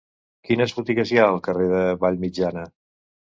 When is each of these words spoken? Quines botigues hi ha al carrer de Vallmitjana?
Quines 0.47 0.71
botigues 0.77 1.11
hi 1.13 1.19
ha 1.19 1.27
al 1.33 1.37
carrer 1.49 1.67
de 1.75 1.83
Vallmitjana? 2.05 2.65